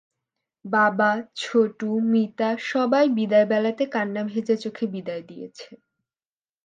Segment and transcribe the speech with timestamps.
[0.65, 1.11] বাবা,
[1.37, 5.69] ছোটু, মিতা সবাই বিদায় বেলাতে কান্না ভেজা চোখে বিদায় দিয়েছে।